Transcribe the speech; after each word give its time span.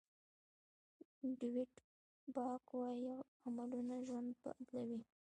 ډویډ 1.37 1.73
باک 2.33 2.65
وایي 2.77 3.15
عملونه 3.45 3.95
ژوند 4.07 4.29
بدلوي. 4.43 4.99